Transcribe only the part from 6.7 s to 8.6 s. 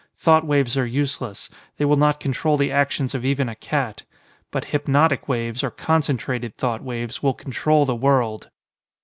waves will control the world."